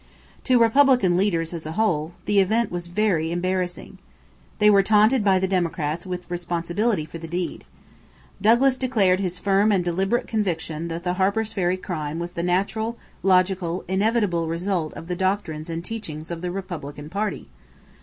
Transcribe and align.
To 0.45 0.57
Republican 0.59 1.15
leaders 1.15 1.53
as 1.53 1.67
a 1.67 1.73
whole, 1.73 2.13
the 2.25 2.39
event 2.39 2.71
was 2.71 2.87
very 2.87 3.31
embarrassing. 3.31 3.99
They 4.57 4.67
were 4.67 4.81
taunted 4.81 5.23
by 5.23 5.37
the 5.37 5.47
Democrats 5.47 6.07
with 6.07 6.27
responsibility 6.31 7.05
for 7.05 7.19
the 7.19 7.27
deed. 7.27 7.65
Douglas 8.41 8.79
declared 8.79 9.19
his 9.19 9.37
"firm 9.37 9.71
and 9.71 9.85
deliberate 9.85 10.25
conviction 10.25 10.87
that 10.87 11.03
the 11.03 11.13
Harper's 11.21 11.53
Ferry 11.53 11.77
crime 11.77 12.17
was 12.17 12.31
the 12.31 12.41
natural, 12.41 12.97
logical, 13.21 13.85
inevitable 13.87 14.47
result 14.47 14.91
of 14.95 15.05
the 15.05 15.15
doctrines 15.15 15.69
and 15.69 15.85
teachings 15.85 16.31
of 16.31 16.41
the 16.41 16.49
Republican 16.49 17.07
party." 17.07 17.49